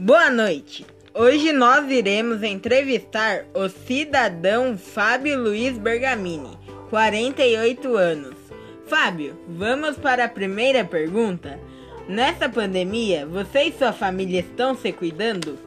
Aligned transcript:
Boa 0.00 0.30
noite. 0.30 0.86
Hoje 1.12 1.52
nós 1.52 1.90
iremos 1.90 2.44
entrevistar 2.44 3.44
o 3.52 3.68
cidadão 3.68 4.78
Fábio 4.78 5.42
Luiz 5.42 5.76
Bergamini, 5.76 6.56
48 6.88 7.96
anos. 7.96 8.36
Fábio, 8.86 9.36
vamos 9.48 9.96
para 9.96 10.26
a 10.26 10.28
primeira 10.28 10.84
pergunta. 10.84 11.58
Nessa 12.08 12.48
pandemia, 12.48 13.26
você 13.26 13.64
e 13.64 13.72
sua 13.72 13.92
família 13.92 14.38
estão 14.38 14.76
se 14.76 14.92
cuidando? 14.92 15.58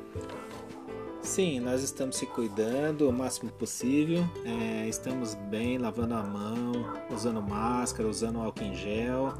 Sim, 1.22 1.60
nós 1.60 1.84
estamos 1.84 2.16
se 2.16 2.26
cuidando 2.26 3.10
o 3.10 3.12
máximo 3.12 3.52
possível. 3.52 4.24
É, 4.46 4.88
estamos 4.88 5.36
bem, 5.50 5.78
lavando 5.78 6.14
a 6.14 6.24
mão, 6.24 6.72
usando 7.14 7.42
máscara, 7.42 8.08
usando 8.08 8.40
álcool 8.40 8.64
em 8.64 8.76
gel, 8.76 9.34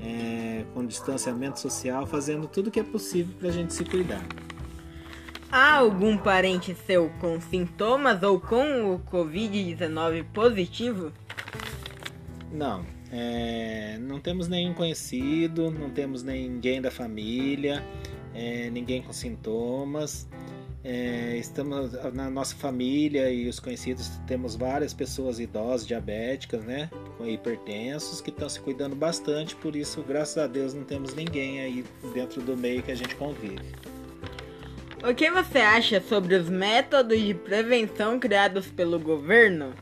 é, 0.00 0.64
com 0.74 0.86
distanciamento 0.86 1.58
social, 1.60 2.06
fazendo 2.06 2.46
tudo 2.46 2.70
que 2.70 2.80
é 2.80 2.84
possível 2.84 3.34
para 3.38 3.48
a 3.48 3.52
gente 3.52 3.74
se 3.74 3.84
cuidar. 3.84 4.24
Há 5.50 5.76
algum 5.76 6.18
parente 6.18 6.74
seu 6.86 7.10
com 7.20 7.40
sintomas 7.40 8.22
ou 8.22 8.38
com 8.38 8.94
o 8.94 8.98
Covid-19 8.98 10.24
positivo? 10.32 11.10
Não, 12.52 12.84
é, 13.10 13.98
não 13.98 14.20
temos 14.20 14.46
nenhum 14.46 14.74
conhecido, 14.74 15.70
não 15.70 15.88
temos 15.90 16.22
ninguém 16.22 16.82
da 16.82 16.90
família, 16.90 17.82
é, 18.34 18.68
ninguém 18.70 19.00
com 19.02 19.12
sintomas. 19.12 20.28
É, 20.90 21.36
estamos 21.36 21.92
na 22.14 22.30
nossa 22.30 22.56
família 22.56 23.30
e 23.30 23.46
os 23.46 23.60
conhecidos 23.60 24.08
temos 24.26 24.56
várias 24.56 24.94
pessoas 24.94 25.38
idosas, 25.38 25.86
diabéticas, 25.86 26.64
né, 26.64 26.88
com 27.18 27.26
hipertensos 27.26 28.22
que 28.22 28.30
estão 28.30 28.48
se 28.48 28.58
cuidando 28.58 28.96
bastante. 28.96 29.54
Por 29.54 29.76
isso, 29.76 30.02
graças 30.02 30.38
a 30.38 30.46
Deus, 30.46 30.72
não 30.72 30.84
temos 30.84 31.12
ninguém 31.12 31.60
aí 31.60 31.84
dentro 32.14 32.40
do 32.40 32.56
meio 32.56 32.82
que 32.82 32.90
a 32.90 32.94
gente 32.94 33.14
convive. 33.16 33.70
O 35.06 35.14
que 35.14 35.30
você 35.30 35.58
acha 35.58 36.00
sobre 36.00 36.34
os 36.34 36.48
métodos 36.48 37.20
de 37.20 37.34
prevenção 37.34 38.18
criados 38.18 38.66
pelo 38.68 38.98
governo? 38.98 39.74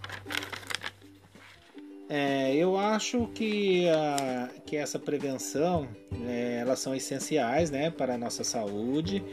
É, 2.09 2.55
eu 2.55 2.77
acho 2.79 3.27
que, 3.35 3.89
a, 3.89 4.49
que 4.65 4.77
essa 4.77 4.99
prevenção 4.99 5.89
é, 6.25 6.59
elas 6.61 6.79
são 6.79 6.95
essenciais 6.95 7.71
né, 7.71 7.91
para 7.91 8.15
a 8.15 8.19
nossa 8.19 8.45
saúde. 8.45 9.25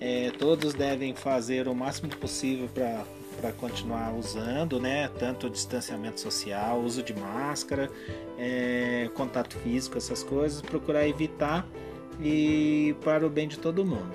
É, 0.00 0.30
todos 0.38 0.72
devem 0.72 1.14
fazer 1.14 1.68
o 1.68 1.74
máximo 1.74 2.08
possível 2.16 2.68
para 2.68 3.52
continuar 3.52 4.14
usando, 4.14 4.80
né, 4.80 5.08
tanto 5.18 5.46
o 5.46 5.50
distanciamento 5.50 6.20
social, 6.20 6.80
uso 6.80 7.02
de 7.02 7.14
máscara, 7.14 7.90
é, 8.38 9.10
contato 9.14 9.56
físico, 9.58 9.98
essas 9.98 10.22
coisas, 10.22 10.62
procurar 10.62 11.06
evitar 11.06 11.66
e 12.20 12.96
para 13.04 13.26
o 13.26 13.30
bem 13.30 13.46
de 13.46 13.58
todo 13.58 13.84
mundo. 13.84 14.12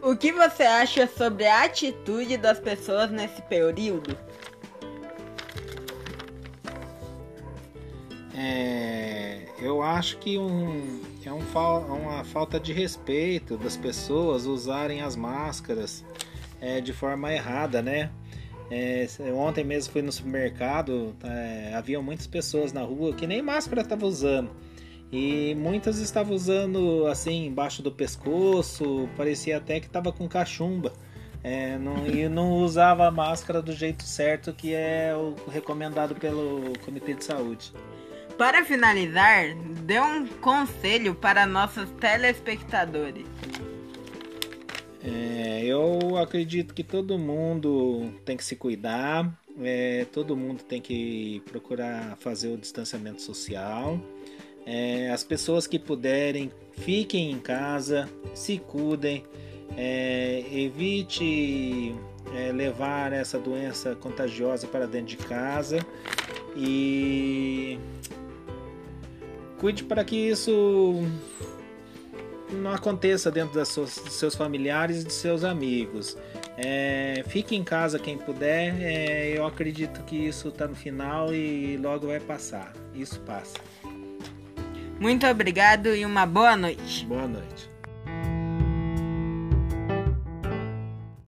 O 0.00 0.16
que 0.16 0.32
você 0.32 0.62
acha 0.62 1.06
sobre 1.06 1.46
a 1.46 1.64
atitude 1.64 2.36
das 2.36 2.58
pessoas 2.58 3.10
nesse 3.10 3.40
período? 3.42 4.16
É, 8.34 9.46
eu 9.60 9.82
acho 9.82 10.18
que 10.18 10.38
um, 10.38 11.00
é 11.24 11.32
um, 11.32 11.40
uma 11.40 12.24
falta 12.24 12.58
de 12.58 12.72
respeito 12.72 13.56
das 13.56 13.76
pessoas 13.76 14.46
usarem 14.46 15.02
as 15.02 15.14
máscaras 15.14 16.04
é, 16.60 16.80
de 16.80 16.92
forma 16.92 17.32
errada, 17.32 17.82
né? 17.82 18.10
É, 18.70 19.06
ontem 19.34 19.62
mesmo 19.62 19.92
fui 19.92 20.00
no 20.00 20.10
supermercado, 20.10 21.14
é, 21.22 21.74
havia 21.74 22.00
muitas 22.00 22.26
pessoas 22.26 22.72
na 22.72 22.80
rua 22.80 23.12
que 23.12 23.26
nem 23.26 23.42
máscara 23.42 23.82
estavam 23.82 24.08
usando. 24.08 24.50
E 25.12 25.54
muitas 25.56 25.98
estavam 25.98 26.34
usando 26.34 27.06
assim 27.06 27.44
embaixo 27.46 27.82
do 27.82 27.92
pescoço, 27.92 29.10
parecia 29.14 29.58
até 29.58 29.78
que 29.78 29.86
estava 29.86 30.10
com 30.10 30.26
cachumba. 30.26 30.90
É, 31.44 31.76
não, 31.76 32.06
e 32.06 32.26
não 32.30 32.52
usava 32.52 33.06
a 33.06 33.10
máscara 33.10 33.60
do 33.60 33.72
jeito 33.72 34.04
certo 34.04 34.54
que 34.54 34.72
é 34.72 35.14
o 35.14 35.34
recomendado 35.50 36.14
pelo 36.14 36.72
Comitê 36.82 37.12
de 37.12 37.24
Saúde. 37.24 37.74
Para 38.36 38.64
finalizar, 38.64 39.54
dê 39.84 40.00
um 40.00 40.26
conselho 40.26 41.14
para 41.14 41.46
nossos 41.46 41.88
telespectadores. 42.00 43.26
É, 45.04 45.64
eu 45.64 46.16
acredito 46.16 46.74
que 46.74 46.84
todo 46.84 47.18
mundo 47.18 48.12
tem 48.24 48.36
que 48.36 48.44
se 48.44 48.54
cuidar, 48.54 49.32
é, 49.60 50.06
todo 50.12 50.36
mundo 50.36 50.62
tem 50.62 50.80
que 50.80 51.42
procurar 51.50 52.16
fazer 52.18 52.48
o 52.48 52.56
distanciamento 52.56 53.20
social. 53.20 54.00
É, 54.64 55.10
as 55.10 55.24
pessoas 55.24 55.66
que 55.66 55.78
puderem, 55.78 56.52
fiquem 56.72 57.32
em 57.32 57.38
casa, 57.40 58.08
se 58.32 58.58
cuidem, 58.58 59.24
é, 59.76 60.44
evite 60.52 61.94
é, 62.34 62.52
levar 62.52 63.12
essa 63.12 63.38
doença 63.38 63.96
contagiosa 63.96 64.66
para 64.66 64.86
dentro 64.86 65.08
de 65.08 65.16
casa 65.16 65.84
e 66.56 67.78
cuide 69.62 69.84
para 69.84 70.02
que 70.04 70.16
isso 70.16 71.06
não 72.50 72.72
aconteça 72.72 73.30
dentro 73.30 73.54
das 73.54 73.68
suas, 73.68 73.96
dos 73.96 74.14
seus 74.14 74.34
familiares 74.34 75.02
e 75.02 75.04
dos 75.04 75.14
seus 75.14 75.44
amigos. 75.44 76.18
É, 76.56 77.22
fique 77.28 77.54
em 77.54 77.62
casa 77.62 77.96
quem 77.96 78.18
puder. 78.18 78.74
É, 78.82 79.38
eu 79.38 79.46
acredito 79.46 80.02
que 80.02 80.16
isso 80.16 80.48
está 80.48 80.66
no 80.66 80.74
final 80.74 81.32
e 81.32 81.76
logo 81.76 82.08
vai 82.08 82.18
passar. 82.18 82.72
Isso 82.92 83.20
passa. 83.20 83.54
Muito 84.98 85.24
obrigado 85.28 85.94
e 85.94 86.04
uma 86.04 86.26
boa 86.26 86.56
noite. 86.56 87.06
Boa 87.06 87.28
noite. 87.28 87.71